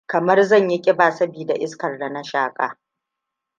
[0.05, 2.79] Kamar zan yi ƙiba sabida iskar da na shaƙa.